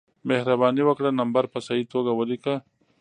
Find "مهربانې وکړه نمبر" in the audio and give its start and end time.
0.29-1.43